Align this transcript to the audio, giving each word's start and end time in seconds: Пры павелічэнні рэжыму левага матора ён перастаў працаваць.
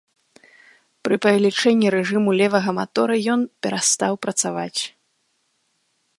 Пры 1.07 1.15
павелічэнні 1.25 1.87
рэжыму 1.97 2.29
левага 2.41 2.71
матора 2.79 3.13
ён 3.35 3.41
перастаў 3.67 4.13
працаваць. 4.27 4.81